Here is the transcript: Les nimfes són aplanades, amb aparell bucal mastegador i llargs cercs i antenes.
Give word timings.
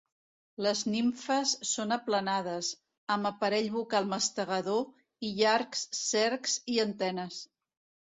Les 0.65 0.79
nimfes 0.93 1.51
són 1.71 1.93
aplanades, 1.97 2.71
amb 3.17 3.31
aparell 3.33 3.71
bucal 3.77 4.11
mastegador 4.17 4.83
i 5.31 5.33
llargs 5.41 5.89
cercs 6.03 6.61
i 6.79 6.85
antenes. 6.91 7.43